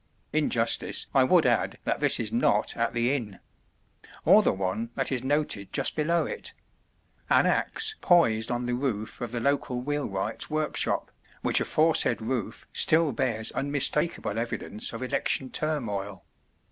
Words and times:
(in 0.33 0.49
justice 0.49 1.05
I 1.13 1.23
would 1.23 1.45
add 1.45 1.77
that 1.83 1.99
this 1.99 2.19
is 2.19 2.31
not 2.31 2.75
at 2.75 2.93
the 2.95 3.13
inn); 3.13 3.37
or 4.25 4.41
the 4.41 4.51
one 4.51 4.89
that 4.95 5.11
is 5.11 5.23
noted 5.23 5.71
just 5.71 5.95
below 5.95 6.25
it 6.25 6.55
an 7.29 7.45
axe 7.45 7.93
poised 8.01 8.49
on 8.49 8.65
the 8.65 8.73
roof 8.73 9.21
of 9.21 9.31
the 9.31 9.39
local 9.39 9.79
wheelwright's 9.79 10.49
workshop, 10.49 11.11
which 11.43 11.59
aforesaid 11.61 12.19
roof 12.19 12.65
still 12.73 13.11
bears 13.11 13.51
unmistakable 13.51 14.39
evidence 14.39 14.91
of 14.91 15.03
election 15.03 15.51
turmoil. 15.51 16.25